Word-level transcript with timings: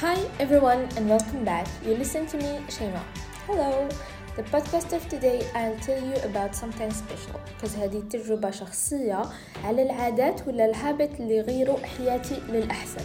Hi 0.00 0.28
everyone 0.40 0.88
and 0.96 1.08
welcome 1.08 1.44
back. 1.44 1.68
You 1.86 1.94
listen 1.94 2.26
to 2.26 2.36
me, 2.36 2.58
Shema. 2.68 2.98
Hello. 3.46 3.88
The 4.34 4.42
podcast 4.42 4.92
of 4.92 5.08
today 5.08 5.46
I'll 5.54 5.78
tell 5.78 6.02
you 6.02 6.16
about 6.24 6.56
something 6.56 6.90
special 6.90 7.40
because 7.46 7.76
هذه 7.76 8.02
تجربة 8.10 8.50
شخصية 8.50 9.22
على 9.64 9.82
العادات 9.82 10.48
ولا 10.48 10.66
الهابت 10.66 11.20
اللي 11.20 11.36
يغيروا 11.36 11.78
حياتي 11.86 12.42
للأحسن 12.48 13.04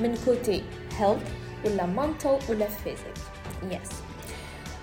من 0.00 0.18
كوتي 0.24 0.62
health 0.98 1.26
ولا 1.64 1.86
mental 1.96 2.50
ولا 2.50 2.68
physical. 2.68 3.16
Yes. 3.70 4.15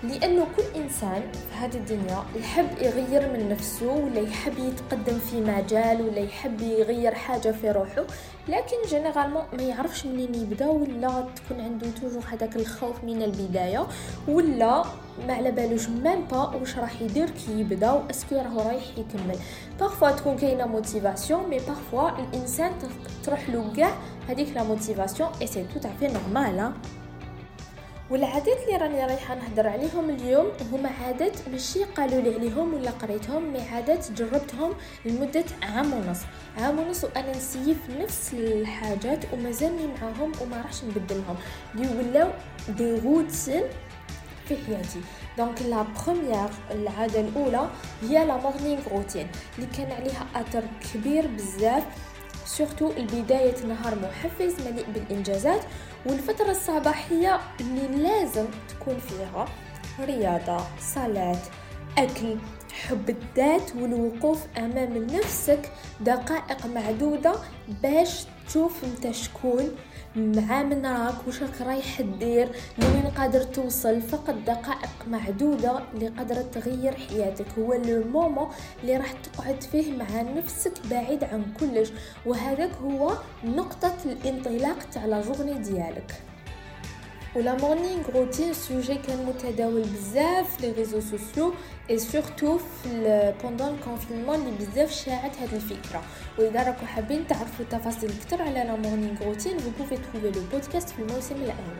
لأنه 0.08 0.46
كل 0.56 0.80
إنسان 0.80 1.22
في 1.32 1.56
هذه 1.56 1.74
الدنيا 1.74 2.24
يحب 2.36 2.68
يغير 2.80 3.32
من 3.32 3.48
نفسه 3.48 3.92
ولا 3.92 4.20
يحب 4.20 4.58
يتقدم 4.58 5.18
في 5.18 5.40
مجال 5.40 6.02
ولا 6.02 6.18
يحب 6.18 6.60
يغير 6.60 7.14
حاجة 7.14 7.50
في 7.50 7.70
روحه 7.70 8.04
لكن 8.48 8.76
généralement 8.88 9.42
ما 9.52 9.62
يعرفش 9.62 10.06
منين 10.06 10.34
يبدأ 10.34 10.66
ولا 10.66 11.26
تكون 11.36 11.60
عنده 11.60 11.86
toujours 12.00 12.22
هذاك 12.32 12.56
الخوف 12.56 13.04
من 13.04 13.22
البداية 13.22 13.86
ولا 14.28 14.84
ما 15.26 15.34
على 15.34 15.50
بالوش 15.50 15.88
même 15.88 16.24
pas 16.30 16.36
واش 16.36 16.78
راح 16.78 17.02
يدير 17.02 17.30
كي 17.30 17.60
يبدأ 17.60 17.92
و 17.92 17.96
est-ce 17.96 18.21
que 18.21 18.34
راهو 18.34 18.60
رايح 18.60 18.84
يكمل. 18.98 19.38
parfois 19.80 20.10
تكون 20.10 20.36
كاينة 20.36 20.66
motivation 20.66 21.50
mais 21.50 21.58
parfois 21.58 22.10
الإنسان 22.18 22.72
تروح 23.24 23.48
له 23.48 23.72
كاع 23.76 23.90
هذيك 24.28 24.48
la 24.54 24.62
motivation 24.62 25.17
et 25.17 25.28
c'est 25.40 25.80
tout 25.80 25.92
à 25.92 25.94
fait 25.94 26.06
normal 26.06 26.72
والعادات 28.14 28.58
اللي 28.66 28.76
راني 28.76 29.06
رايحة 29.06 29.34
نهضر 29.34 29.68
عليهم 29.68 30.10
اليوم 30.10 30.46
هما 30.72 30.88
عادات 30.88 31.48
ماشي 31.52 31.84
قالوا 31.84 32.20
لي 32.20 32.34
عليهم 32.34 32.74
ولا 32.74 32.90
قريتهم 32.90 33.52
mais 33.52 33.60
عادات 33.60 34.12
جربتهم 34.12 34.72
لمدة 35.04 35.44
عام 35.62 35.92
ونص. 35.92 36.18
عام 36.58 36.78
ونص 36.78 37.04
وأنا 37.04 37.36
نسيف 37.36 37.78
نفس 38.00 38.34
الحاجات 38.34 39.24
ومازالني 39.32 39.86
معاهم 39.86 40.32
وما 40.40 40.56
راحش 40.56 40.84
نبدلهم. 40.84 41.36
اللي 41.74 41.88
ولاو 41.88 42.30
des 42.68 42.98
routines 42.98 43.62
في 44.48 44.56
حياتي. 44.66 45.00
donc 45.38 45.62
la 45.62 45.82
première 46.06 46.48
العادة 46.70 47.20
الأولى 47.20 47.68
هي 48.02 48.26
la 48.26 48.36
morning 48.36 48.80
routine 48.92 49.26
اللي 49.58 49.68
كان 49.76 49.92
عليها 49.92 50.26
أثر 50.34 50.62
كبير 50.94 51.26
بزاف 51.26 51.84
surtout 52.44 52.90
البداية 52.96 53.66
نهار 53.66 53.94
محفز 53.94 54.54
مليء 54.66 54.86
بالإنجازات 54.94 55.60
والفترة 56.06 56.50
الصباحية 56.50 57.40
اللي 57.60 58.02
لازم 58.02 58.44
تكون 58.68 58.98
فيها 58.98 59.44
رياضة 60.00 60.64
صلاة 60.80 61.38
أكل 61.98 62.36
حب 62.88 63.10
الذات 63.10 63.76
والوقوف 63.76 64.46
أمام 64.58 64.96
نفسك 65.06 65.70
دقائق 66.00 66.66
معدودة 66.66 67.34
باش 67.82 68.24
تشوف 68.48 68.84
انت 68.84 69.10
شكون 69.14 69.70
مع 70.16 70.62
من 70.62 70.86
راك 70.86 71.26
واش 71.26 71.42
راك 71.42 71.60
رايح 71.60 72.00
دير 72.00 72.48
لوين 72.78 73.06
قادر 73.16 73.42
توصل 73.42 74.02
فقط 74.02 74.34
دقائق 74.46 74.90
معدودة 75.06 75.80
اللي 75.94 76.08
قادرة 76.08 76.42
تغير 76.42 76.94
حياتك. 76.94 77.46
هو 77.58 77.74
le 77.74 78.04
moment 78.12 78.48
اللي 78.82 78.96
راح 78.96 79.12
تقعد 79.12 79.62
فيه 79.62 79.96
مع 79.96 80.22
نفسك 80.22 80.72
بعيد 80.90 81.24
عن 81.24 81.44
كلش 81.60 81.92
وهذاك 82.26 82.72
هو 82.82 83.12
نقطة 83.44 83.96
الانطلاق 84.04 84.78
تاع 84.92 85.04
la 85.04 85.22
journée 85.22 85.54
ديالك. 85.54 86.22
و 87.36 87.42
la 87.42 87.54
morning 87.54 88.10
routine 88.14 88.52
sujet 88.52 88.94
كان 88.94 89.26
متداول 89.26 89.82
بزاف 89.82 90.56
في 90.56 90.66
les 90.66 90.72
réseaux 90.72 91.00
sociaux 91.00 91.54
et 91.90 91.98
surtout 91.98 92.58
في 92.58 93.32
pendant 93.42 93.68
ال 93.68 93.73
confinement 93.73 94.34
اللي 94.34 94.66
بزاف 94.66 94.92
شاعت 94.92 95.36
هذه 95.36 95.54
الفكرة 95.56 96.02
واذا 96.38 96.62
راكم 96.62 96.86
حابين 96.86 97.26
تعرفوا 97.26 97.64
تفاصيل 97.70 98.10
أكثر 98.10 98.42
على 98.42 98.54
la 98.54 98.76
morning 98.76 99.22
routine 99.22 99.58
vous 99.58 99.70
pouvez 99.78 99.96
trouver 99.96 100.30
le 100.30 100.46
podcast 100.52 100.88
في 100.88 100.98
الموسم 100.98 101.34
الأول 101.34 101.78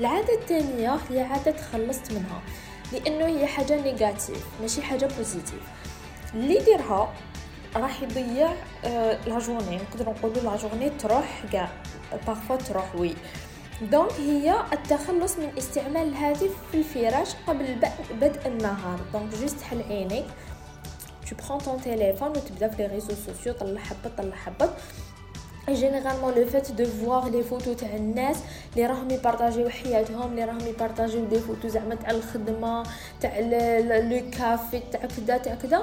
العاده 0.00 0.34
الثانية 0.34 0.98
هي 1.10 1.20
عاده 1.20 1.50
تخلصت 1.50 2.12
منها 2.12 2.42
لأنه 2.92 3.26
هي 3.26 3.46
حاجة 3.46 3.82
négative 3.82 4.46
ماشي 4.60 4.82
حاجة 4.82 5.08
positive 5.18 5.62
اللي 6.34 6.56
يديرها 6.56 7.14
راح 7.76 8.02
يضيع 8.02 8.52
la 9.26 9.38
journée 9.38 9.76
نقدر 9.76 10.10
نقولوا 10.10 10.42
la 10.42 10.56
journée 10.56 10.90
تروح 10.90 11.44
كاع 11.52 11.68
parfois 12.26 12.56
تروح 12.56 12.94
oui 12.94 13.14
donc 13.82 14.12
هي 14.12 14.54
التخلص 14.72 15.38
من 15.38 15.48
استعمال 15.58 16.08
الهاتف 16.08 16.50
في 16.72 16.78
الفراش 16.78 17.28
قبل 17.46 17.76
بدء 18.20 18.46
النهار. 18.46 19.00
donc 19.12 19.34
juste 19.34 19.62
حل 19.62 19.82
عينيك. 19.82 20.24
Tu 21.30 21.34
prends 21.34 21.62
ton 21.64 21.78
téléphone 21.78 22.36
وتبدا 22.36 22.68
في 22.68 22.82
les 22.82 22.86
réseaux 22.86 23.14
sociaux 23.26 23.52
طلع 23.52 23.80
حبط 23.80 24.18
طلع 24.18 24.36
حبط 24.36 24.70
généralement 25.68 26.34
le 26.34 26.46
fait 26.46 26.72
de 26.72 26.84
voir 26.84 27.28
les 27.28 27.42
photos 27.42 27.72
تاع 27.72 27.96
الناس 27.96 28.36
اللي 28.72 28.86
راهم 28.86 29.10
يبارطاجيو 29.10 29.68
حياتهم 29.68 30.30
اللي 30.30 30.44
راهم 30.44 30.66
يبارطاجيو 30.66 31.24
des 31.24 31.38
photos 31.38 31.68
زعما 31.68 31.94
تاع 31.94 32.10
الخدمة 32.10 32.86
تاع 33.20 33.38
le 33.40 34.30
café 34.30 34.80
تاع 34.92 35.00
كذا 35.00 35.38
تاع 35.38 35.54
كذا 35.54 35.82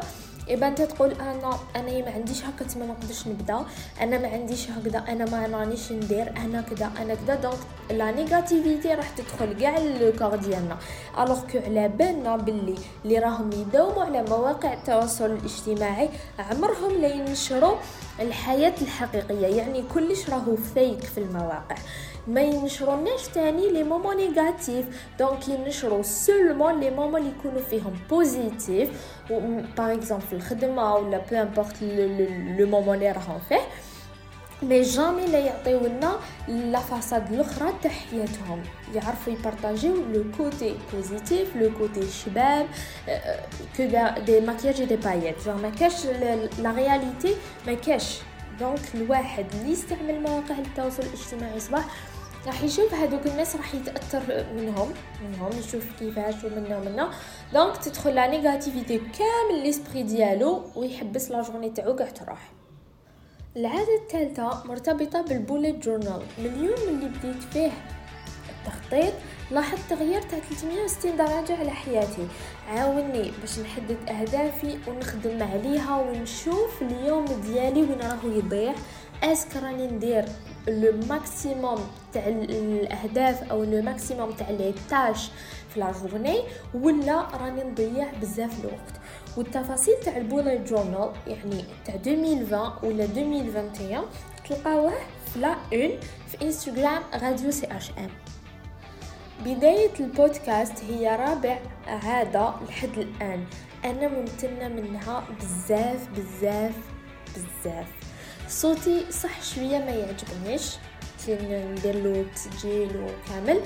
eh 0.50 0.57
ben 0.57 0.68
أنت 0.68 0.82
تقول 0.82 1.12
أنا 1.12 1.58
أنا 1.76 2.06
ما 2.06 2.12
عنديش 2.12 2.44
هكا 2.46 2.66
تما 2.66 2.86
ما 2.86 2.94
نقدرش 2.94 3.28
نبدأ. 3.28 3.66
أنا 4.02 4.18
ما 4.18 4.28
عنديش 4.28 4.70
هكذا 4.70 5.00
أنا 5.00 5.26
ما 5.26 5.58
رانيش 5.58 5.92
ندير 5.92 6.34
أنا 6.38 6.62
كذا 6.62 6.92
أنا 7.02 7.16
كذا. 7.16 7.36
donc 7.36 7.58
la 7.92 8.12
négativité 8.12 8.94
راح 8.94 9.10
تدخل 9.10 9.54
كاع 9.60 9.78
le 9.78 10.12
corps 10.20 10.36
ديالنا. 10.36 10.78
alors 11.20 11.40
que 11.52 11.58
على 11.58 11.88
بالنا 11.88 12.38
باللي 12.38 12.76
اللي 13.06 13.20
راهم 13.20 13.52
يداوموا 13.52 14.04
على 14.04 14.24
مواقع 14.30 14.74
التواصل 14.74 15.26
الاجتماعي 15.26 16.10
عمرهم 16.40 16.92
لا 17.02 17.08
ينشروا 17.08 17.76
الحياة 18.20 18.74
الحقيقية. 18.82 19.48
يعني 19.48 19.84
كلش 19.94 20.30
راهو 20.30 20.56
fake 20.56 21.04
في 21.04 21.18
المواقع. 21.18 21.76
ما 22.28 22.42
ينشروناش 22.42 23.28
تاني 23.28 23.70
les 23.72 23.84
moments 23.84 24.18
négatifs 24.18 24.86
donc 25.20 25.48
ينشروا 25.48 26.04
seulement 26.04 26.80
les 26.80 26.90
moments 26.90 27.22
اللي 27.22 27.32
يكونوا 27.40 27.62
فيهم 27.62 27.94
positif 28.10 28.90
par 29.78 29.94
exemple 29.94 30.26
في 30.28 30.34
الخدمه 30.34 30.96
ولا 30.96 31.18
peu 31.18 31.36
importe 31.36 31.82
le 31.82 32.68
moment 32.68 32.96
اللي 32.96 33.12
راهم 33.12 33.40
فيه 33.50 33.62
mais 34.64 34.82
jamais 34.82 35.26
لا 35.26 35.40
يعطيو 35.40 35.80
لنا 35.88 36.20
la 36.48 36.80
façade 36.80 37.34
الاخرى 37.34 37.74
تاع 37.84 37.92
حياتهم 37.92 38.64
يعرفوا 38.96 39.34
يبارطاجيو 39.34 39.96
le 40.14 40.24
côté 40.38 40.76
positif 40.94 41.56
le 41.56 41.72
côté 41.78 42.02
شباب 42.10 42.68
que 43.78 43.84
des 44.26 44.40
maquillages 44.40 44.84
des 44.84 44.96
paillettes 44.96 45.36
genre 45.46 45.62
ما 45.62 45.70
كاش 45.70 46.06
la 46.60 46.72
réalité 46.72 47.36
ما 47.68 47.74
كاش 47.74 48.20
donc 48.60 48.80
الواحد 48.96 49.46
اللي 49.54 49.72
يستعمل 49.72 50.22
مواقع 50.22 50.56
التواصل 50.60 51.04
الاجتماعي 51.04 51.60
صباح 51.60 51.86
راح 52.48 52.64
يشوف 52.64 52.94
هذوك 52.94 53.28
الناس 53.28 53.56
راح 53.56 53.76
يتأثر 53.76 54.46
منهم 54.56 54.94
منهم 55.22 55.50
يشوف 55.60 55.86
كيفاش 56.00 56.44
ومنا 56.44 56.78
ومنا 56.78 57.12
donc 57.54 57.78
تدخل 57.78 58.16
la 58.16 58.28
négativité 58.28 58.98
كامل 58.98 59.64
l'esprit 59.64 60.04
ديالو 60.04 60.64
ويحبس 60.76 61.32
la 61.32 61.42
journée 61.42 61.70
تاعو 61.70 61.96
كاع 61.96 62.10
تروح. 62.10 62.52
العادة 63.56 63.96
الثالثة 64.02 64.64
مرتبطة 64.66 65.22
بال 65.22 65.35
bullet 65.35 65.76
journal. 65.76 66.22
من 66.38 66.46
اليوم 66.46 66.88
اللي 66.88 67.10
بديت 67.10 67.44
فيه 67.54 67.72
التخطيط 68.50 69.14
لاحظت 69.52 69.90
تغيير 69.90 70.22
تاع 70.22 70.40
360 70.40 71.18
درجة 71.18 71.60
على 71.60 71.72
حياتي. 71.72 72.28
عاوني 72.70 73.32
باش 73.42 73.60
نحدد 73.60 73.98
أهدافي 74.10 74.78
ونخدم 74.88 75.44
عليها 75.44 75.98
ونشوف 75.98 76.82
اليوم 76.82 77.26
ديالي 77.26 77.82
وين 77.82 78.02
راهو 78.02 78.30
يضيع. 78.30 78.74
est-ce 79.24 79.45
que 79.45 79.56
راني 79.56 79.88
ندير 79.88 80.26
le 80.68 80.94
maximum 81.10 81.80
تاع 82.14 82.28
الاهداف 82.28 83.52
أو 83.52 83.64
le 83.64 83.82
maximum 83.82 84.32
تاع 84.32 84.50
les 84.50 84.74
tâches 84.90 85.30
في 85.74 85.80
la 85.80 85.92
journée 85.92 86.40
ولا 86.74 87.28
راني 87.38 87.64
نضيع 87.64 88.08
بزاف 88.22 88.60
الوقت 88.60 88.94
والتفاصيل 89.38 89.94
تاع 90.06 90.18
ال 90.18 90.25
bullet 90.25 90.70
journal 90.70 91.12
يعني 91.28 91.64
تاع 91.86 91.96
2020 91.96 92.72
ولا 92.84 93.04
2021 93.04 94.06
تلقاوه 94.50 94.94
في 95.34 95.40
la 95.40 95.56
une 95.74 95.92
في 96.28 96.42
انستغرام 96.42 97.02
راديو 97.14 97.52
سي 97.52 97.68
اش 97.78 97.92
ام 97.98 98.10
بداية 99.46 99.94
البودكاست 100.00 100.84
هي 100.84 101.16
رابع 101.16 101.60
عادة 101.88 102.54
لحد 102.70 102.98
الآن 102.98 103.46
أنا 103.86 104.08
ممتنة 104.08 104.68
منها 104.68 105.24
بزاف 105.40 106.08
بزاف 106.10 106.76
بزاف 107.36 108.07
صوتي 108.50 109.06
صح 109.12 109.44
شوية 109.44 109.78
ما 109.78 109.92
يعجبنيش. 109.92 110.76
ندير 111.30 111.96
له 111.96 112.26
تسجيل 112.36 112.92
وكامل 112.98 113.62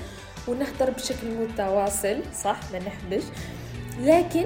ونهضر 0.48 0.90
بشكل 0.90 1.26
متواصل 1.26 2.22
صح؟ 2.42 2.60
ما 2.72 2.78
نحبش. 2.78 3.22
لكن 4.00 4.44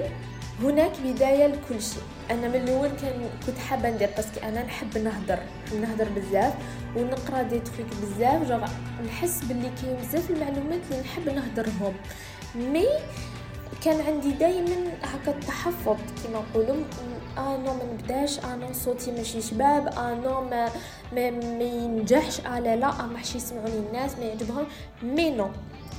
هناك 0.61 0.91
بداية 1.05 1.47
لكل 1.47 1.81
شيء. 1.81 2.03
أنا 2.31 2.47
من 2.47 2.55
الأول 2.55 2.87
كان 2.89 3.29
كنت 3.47 3.57
حابة 3.57 3.89
ندير 3.89 4.09
parce 4.17 4.31
que 4.31 4.39
أنا 4.43 4.63
نحب 4.63 4.97
نهضر. 4.97 5.39
نهضر 5.81 6.07
بزاف 6.09 6.53
ونقرأ 6.95 7.41
des 7.41 7.59
trucs 7.59 7.87
بزاف 8.01 8.47
جوغ 8.47 8.65
نحس 9.07 9.43
باللي 9.43 9.71
كاين 9.81 9.95
بزاف 9.95 10.29
المعلومات 10.29 10.79
اللي 10.91 11.01
نحب 11.01 11.29
نهضرهم. 11.29 11.93
mais 12.55 12.87
كان 13.83 14.01
عندي 14.01 14.31
دائما 14.31 14.91
هكا 15.03 15.31
التحفظ 15.31 15.95
كما 16.23 16.43
نقولوا 16.51 16.83
آه 17.37 17.57
non 17.57 17.73
ما 17.73 17.83
نبداش 17.93 18.39
آه 18.39 18.55
non 18.55 18.73
صوتي 18.73 19.11
ماشي 19.11 19.41
شباب 19.41 19.87
آه 19.87 20.13
non 20.13 20.41
ما 20.41 20.69
ما, 21.13 21.29
ما 21.31 21.63
ينجحش 21.63 22.39
آه 22.39 22.59
لا 22.59 22.75
لا 22.75 22.91
ما 23.05 23.19
يسمعوني 23.35 23.77
الناس 23.87 24.17
ما 24.17 24.25
يعجبهم. 24.25 24.65
mais 25.03 25.29
non 25.29 25.49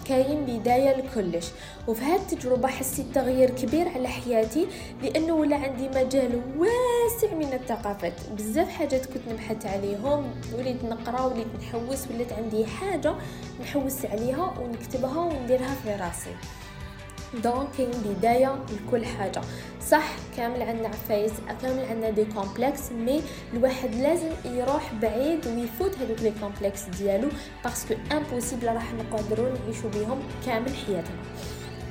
كاين 0.08 0.44
بداية 0.44 0.96
لكلش. 0.96 1.46
وفي 1.88 2.02
هذه 2.02 2.16
التجربة 2.16 2.68
حسيت 2.68 3.06
تغيير 3.14 3.50
كبير 3.50 3.88
على 3.88 4.08
حياتي 4.08 4.66
لأنه 5.02 5.32
ولا 5.32 5.56
عندي 5.56 5.88
مجال 5.88 6.40
واسع 6.58 7.34
من 7.34 7.52
الثقافات. 7.52 8.12
بزاف 8.36 8.68
حاجات 8.68 9.06
كنت 9.06 9.22
نبحث 9.30 9.66
عليهم 9.66 10.30
وليت 10.54 10.84
نقرأ 10.84 11.20
وليت 11.20 11.46
نحوس 11.60 12.06
ولات 12.14 12.32
عندي 12.32 12.66
حاجة 12.66 13.14
نحوس 13.60 14.04
عليها 14.04 14.54
ونكتبها 14.60 15.18
ونديرها 15.18 15.74
في 15.84 15.94
راسي. 15.94 16.34
donc 17.34 17.68
كاين 17.78 17.90
بداية 17.90 18.58
لكل 18.72 19.04
حاجة. 19.06 19.40
صح 19.88 20.04
كامل 20.36 20.62
عندنا 20.62 20.88
عفايس 20.88 21.32
كامل 21.62 21.84
عندنا 21.90 22.10
des 22.10 22.24
complexes 22.24 22.92
mais 22.92 23.22
الواحد 23.54 23.94
لازم 23.94 24.30
يروح 24.44 24.92
بعيد 25.02 25.46
ويفوت 25.46 25.98
هذوك 25.98 26.20
les 26.22 26.32
complexes 26.40 26.82
ديالو 26.84 27.28
parce 27.64 27.83
que 27.83 27.94
impossible 28.12 28.66
راح 28.66 28.92
نقدروا 28.92 29.48
نعيشوا 29.48 29.90
بهم 29.90 30.18
كامل 30.46 30.76
حياتنا. 30.86 31.16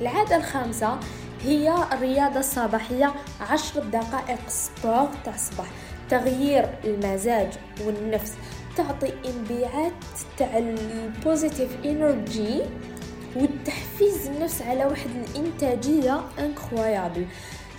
العادة 0.01 0.35
الخامسة 0.35 0.99
هي 1.43 1.75
الرياضة 1.93 2.39
الصباحية 2.39 3.13
عشر 3.41 3.79
دقائق 3.83 4.49
sport 4.49 5.09
تاع 5.25 5.35
الصباح. 5.35 5.67
تغيير 6.09 6.69
المزاج 6.85 7.53
والنفس 7.85 8.33
تعطي 8.77 9.13
انبعاث 9.25 9.93
تاع 10.37 10.57
ال 10.57 10.70
positive 10.70 11.69
energy 11.85 12.61
والتحفيز 13.41 14.27
النفس 14.27 14.61
على 14.61 14.85
واحد 14.85 15.09
الإنتاجية 15.09 16.21
incroyable 16.39 17.25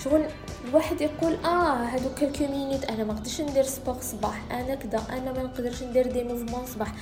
شغل 0.04 0.24
الواحد 0.68 1.00
يقول 1.00 1.34
آه 1.44 1.74
هادو 1.84 2.08
quelques 2.20 2.44
minutes 2.52 2.84
أنا 2.84 3.04
ما 3.04 3.12
نقدرش 3.14 3.40
ندير 3.40 3.62
sport 3.64 3.96
صباح 4.00 4.42
أنا 4.50 4.74
كذا 4.74 5.02
أنا 5.10 5.32
ما 5.32 5.42
نقدرش 5.42 5.82
ندير 5.82 6.12
des 6.12 6.24
mouvements 6.24 6.66
صباح. 6.66 6.92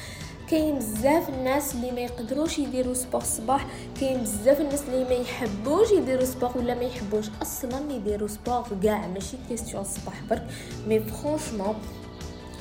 كاين 0.51 0.79
بزاف 0.79 1.29
الناس 1.29 1.75
اللي 1.75 1.91
ما 1.91 2.01
يقدروش 2.01 2.59
يديروا 2.59 2.95
sport 2.95 3.21
صباح 3.21 3.67
كاين 4.01 4.21
بزاف 4.21 4.61
الناس 4.61 4.83
اللي 4.89 5.05
ما 5.05 5.11
يحبوش 5.15 5.91
يديروا 5.91 6.25
sport 6.25 6.51
ولا 6.59 6.75
ما 6.75 6.83
يحبوش 6.83 7.25
أصلا 7.43 7.93
يديروا 7.93 8.29
sport 8.29 8.65
كاع 8.83 9.07
ماشي 9.07 9.37
question 9.49 9.85
صباح 9.85 10.15
برك. 10.31 10.47
mais 10.89 11.01
franchement 11.01 11.75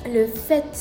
لو 0.06 0.26
فات 0.48 0.78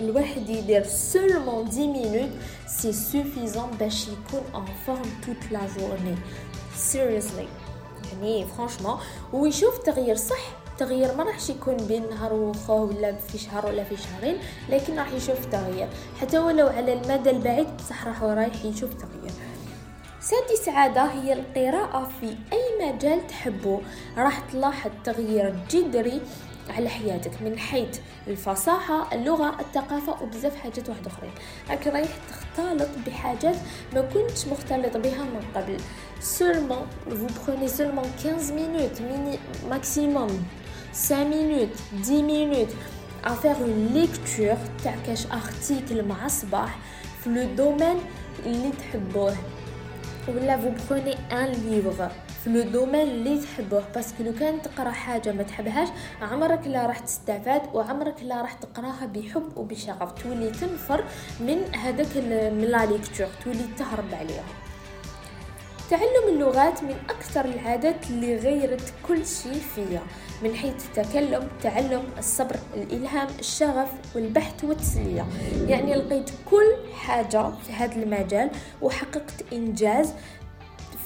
الواحد 0.00 0.48
يدير 0.48 0.84
seulement 0.86 1.68
10 1.68 1.86
minutes 1.86 2.30
c'est 2.66 2.92
suffisant 2.92 3.70
باش 3.80 4.08
يكون 4.08 4.42
en 4.54 4.64
forme 4.86 5.10
toute 5.26 5.52
la 5.52 5.60
journée 5.78 6.16
seriously 6.76 7.48
يعني 8.12 8.46
franchement 8.46 8.98
ويشوف 9.32 9.78
تغيير 9.78 10.16
صح. 10.16 10.64
التغيير 10.72 11.14
ما 11.14 11.24
راحش 11.24 11.50
يكون 11.50 11.76
بين 11.76 12.10
نهار 12.10 12.32
وخوه 12.32 12.80
ولا 12.80 13.12
في 13.12 13.38
شهر 13.38 13.66
ولا 13.66 13.84
في 13.84 13.96
شهرين 13.96 14.38
لكن 14.70 14.98
راح 14.98 15.12
يشوف 15.12 15.46
تغيير. 15.52 15.88
حتى 16.20 16.38
ولو 16.38 16.66
على 16.66 16.92
المدى 16.92 17.30
البعيد 17.30 17.76
بصح 17.76 18.06
راح 18.06 18.22
رايح 18.22 18.64
يشوف 18.64 18.90
تغيير. 18.94 19.32
سادس 20.20 20.68
عادة 20.68 21.02
هي 21.04 21.32
القراءة 21.32 22.10
في 22.20 22.26
أي 22.26 22.92
مجال 22.92 23.26
تحبه. 23.26 23.80
راح 24.16 24.38
تلاحظ 24.38 24.90
تغيير 25.04 25.54
جذري 25.70 26.20
على 26.70 26.88
حياتك 26.88 27.42
من 27.42 27.58
حيث 27.58 27.98
الفصاحة 28.28 29.14
اللغة 29.14 29.60
الثقافة 29.60 30.22
وبزاف 30.22 30.56
حاجات 30.56 30.88
واحد 30.88 31.06
أخرين. 31.06 31.30
راك 31.70 31.86
رايح 31.86 32.08
تختلط 32.30 32.88
بحاجات 33.06 33.56
ما 33.94 34.00
كنتش 34.00 34.46
مختلط 34.46 34.96
بها 34.96 35.24
من 35.24 35.44
قبل. 35.54 35.76
Seulement 36.38 36.84
vous 37.10 37.32
prenez 37.44 37.68
seulement 37.68 38.06
15 38.22 38.52
minutes 38.52 39.00
mini 39.00 39.38
maximum 39.70 40.30
5 40.92 41.24
minutes 41.24 41.78
10 42.02 42.22
minutes 42.22 42.74
à 43.24 43.34
faire 43.34 43.60
une 43.60 43.94
lecture. 43.94 44.58
تاع 44.84 44.94
كاش 45.06 45.26
article 45.26 46.04
مع 46.04 46.28
صباح 46.28 46.78
في 47.24 47.30
le 47.30 47.44
domaine 47.54 47.96
اللي 48.46 48.70
تحبوه. 48.70 49.36
ولا 50.28 50.56
vous 50.56 50.92
prenez 50.92 51.16
un 51.32 51.48
livre. 51.48 52.10
في 52.44 52.50
le 52.50 52.62
domaine 52.62 53.08
اللي 53.08 53.40
تحبوه 53.40 53.84
parce 53.94 54.12
que 54.12 54.22
لو 54.22 54.32
كان 54.32 54.62
تقرأ 54.62 54.90
حاجة 54.90 55.32
ما 55.32 55.42
تحبهاش 55.42 55.88
عمرك 56.22 56.66
لا 56.66 56.86
راح 56.86 56.98
تستفاد 56.98 57.62
وعمرك 57.74 58.22
لا 58.22 58.40
راح 58.40 58.52
تقراها 58.52 59.06
بحب 59.06 59.56
وبشغف. 59.56 60.12
تولي 60.22 60.50
تنفر 60.50 61.04
من 61.40 61.74
هذاك 61.74 62.16
من 62.52 62.64
la 62.64 62.86
lecture 62.86 63.26
تولي 63.44 63.64
تهرب 63.78 64.14
عليها. 64.14 64.44
تعلم 65.90 66.28
اللغات 66.28 66.82
من 66.82 66.96
أكثر 67.10 67.44
العادات 67.44 68.10
اللي 68.10 68.36
غيرت 68.36 68.92
كل 69.08 69.26
شيء 69.26 69.62
فيا 69.74 70.02
من 70.42 70.54
حيث 70.54 70.74
التكلم 70.86 71.42
التعلم 71.42 72.02
الصبر 72.18 72.56
الإلهام 72.74 73.28
الشغف 73.38 73.88
والبحث 74.14 74.64
والتسلية. 74.64 75.26
يعني 75.66 75.94
لقيت 75.94 76.30
كل 76.50 76.94
حاجة 76.94 77.50
في 77.50 77.72
هذا 77.72 77.94
المجال 78.02 78.50
وحققت 78.82 79.52
إنجاز 79.52 80.12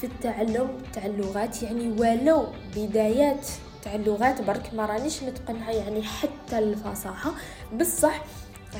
في 0.00 0.04
التعلم 0.04 0.68
تاع 0.92 1.06
اللغات 1.06 1.62
يعني 1.62 1.88
ولو 1.88 2.46
بدايات 2.76 3.46
تاع 3.82 3.94
اللغات 3.94 4.42
برك 4.42 4.74
ما 4.74 4.86
رانيش 4.86 5.22
متقنها 5.22 5.72
يعني 5.72 6.02
حتى 6.02 6.58
الفصاحة. 6.58 7.32
بصح 7.80 8.22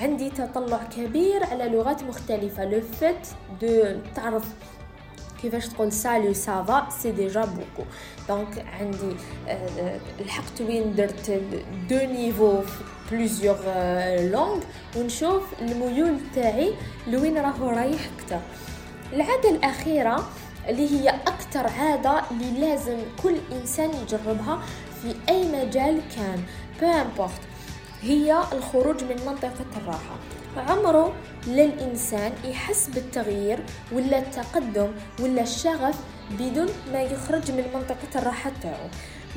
عندي 0.01 0.31
تطلع 0.31 0.81
كبير 0.97 1.45
على 1.45 1.65
لغات 1.69 2.03
مختلفة. 2.03 2.65
le 2.65 2.81
fait 2.81 3.29
de 3.61 4.01
تعرف 4.15 4.45
كيفاش 5.43 5.69
تقول 5.69 5.93
salut 5.93 6.33
ça 6.33 6.61
va 6.61 6.89
c'est 6.91 7.13
déjà 7.13 7.45
beaucoup 7.45 7.89
donc 8.29 8.65
عندي 8.81 9.17
لحقت 10.27 10.61
وين 10.61 10.95
درت 10.95 11.31
de 11.91 11.97
niveau 11.97 12.63
plusieurs 13.11 13.57
langues 14.21 14.61
ونشوف 14.97 15.43
الميول 15.61 16.19
تاعي 16.35 16.75
لوين 17.07 17.39
راهو 17.39 17.69
رايح 17.69 18.01
أكثر 18.19 18.41
العادة 19.13 19.51
الأخيرة 19.51 20.29
اللي 20.69 20.91
هي 20.91 21.09
أكثر 21.09 21.67
عادة 21.67 22.23
اللي 22.31 22.61
لازم 22.61 22.99
كل 23.23 23.37
إنسان 23.53 23.91
يجربها 24.03 24.63
في 25.03 25.15
أي 25.29 25.49
مجال 25.53 26.01
كان. 26.17 26.43
peu 26.81 26.99
importe 26.99 27.41
هي 28.03 28.43
الخروج 28.53 29.05
من 29.05 29.17
منطقة 29.27 29.67
الراحة. 29.77 30.17
عمره 30.57 31.13
للإنسان 31.47 32.33
يحس 32.45 32.89
بالتغيير 32.89 33.65
ولا 33.93 34.19
التقدم 34.19 34.89
ولا 35.21 35.43
الشغف 35.43 35.99
بدون 36.31 36.69
ما 36.93 37.03
يخرج 37.03 37.51
من 37.51 37.65
منطقة 37.75 38.19
الراحة 38.19 38.53
تاعو. 38.63 38.89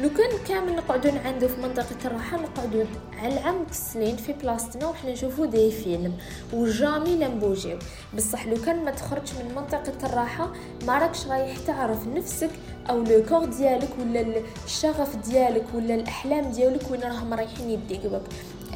لو 0.01 0.09
كان 0.09 0.29
كامل 0.47 0.75
نقعدو 0.75 1.09
عنده 1.25 1.47
في 1.47 1.61
منطقة 1.61 1.95
الراحة 2.05 2.37
نقعدو 2.37 2.83
على 3.21 3.33
العام 3.33 3.65
كسلين 3.65 4.17
في 4.17 4.33
بلاصتنا 4.33 4.87
وحنا 4.87 5.11
نشوفو 5.11 5.45
دي 5.45 5.71
فيلم. 5.71 6.17
وجامي 6.53 7.15
لنبوجيو 7.15 7.77
بصح 8.17 8.47
لو 8.47 8.55
كان 8.65 8.85
ما 8.85 8.91
تخرج 8.91 9.33
من 9.39 9.55
منطقة 9.55 10.05
الراحة 10.05 10.51
ما 10.87 10.97
راكش 10.97 11.27
رايح 11.27 11.57
تعرف 11.67 12.07
نفسك 12.07 12.49
أو 12.89 13.03
لو 13.03 13.23
كور 13.29 13.45
ديالك 13.45 13.89
ولا 13.99 14.41
الشغف 14.65 15.15
ديالك 15.15 15.65
ولا 15.73 15.95
الأحلام 15.95 16.51
ديالك 16.51 16.91
وين 16.91 17.01
راهم 17.01 17.33
رايحين 17.33 17.69
يديك 17.69 18.01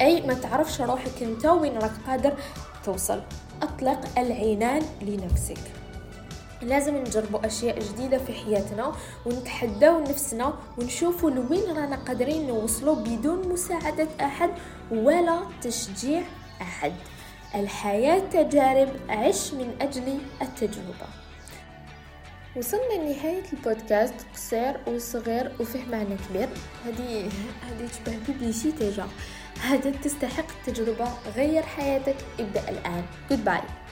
أي 0.00 0.20
ما 0.26 0.34
تعرفش 0.34 0.80
روحك 0.80 1.22
أنت 1.22 1.46
وين 1.46 1.78
راك 1.78 1.92
قادر 2.06 2.32
توصل. 2.84 3.20
أطلق 3.62 4.00
العنان 4.18 4.82
لنفسك. 5.02 5.75
لازم 6.62 6.96
نجربوا 6.96 7.46
أشياء 7.46 7.78
جديدة 7.78 8.18
في 8.18 8.32
حياتنا 8.32 8.92
ونتحداو 9.26 10.00
نفسنا 10.00 10.54
ونشوفوا 10.78 11.30
لوين 11.30 11.76
رانا 11.76 11.96
قادرين 11.96 12.46
نوصلوا 12.46 12.96
بدون 12.96 13.48
مساعدة 13.48 14.08
أحد 14.20 14.50
ولا 14.90 15.40
تشجيع 15.62 16.22
أحد. 16.62 16.92
الحياة 17.54 18.18
تجارب 18.18 18.88
عش 19.08 19.52
من 19.52 19.76
أجل 19.80 20.18
التجربة. 20.42 21.06
وصلنا 22.56 22.94
لنهاية 22.94 23.44
البودكاست 23.52 24.14
قصير 24.34 24.80
وصغير 24.86 25.52
وفيه 25.60 25.84
معنى 25.84 26.16
كبير. 26.28 26.48
هذه 26.86 27.28
هذه 27.62 27.88
تشبه 27.88 28.18
بيبليسيتي 28.26 28.90
جا. 28.90 29.06
هذا 29.62 29.90
تستحق 29.90 30.46
التجربة 30.58 31.08
غير 31.36 31.62
حياتك 31.62 32.16
ابدأ 32.40 32.68
الآن. 32.68 33.04
Goodbye. 33.30 33.85